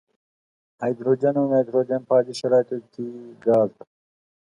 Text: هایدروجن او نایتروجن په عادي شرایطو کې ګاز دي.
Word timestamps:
هایدروجن 0.81 1.35
او 1.39 1.45
نایتروجن 1.51 2.01
په 2.07 2.13
عادي 2.17 2.33
شرایطو 2.39 2.77
کې 2.93 3.05
ګاز 3.45 3.69
دي. 3.77 3.85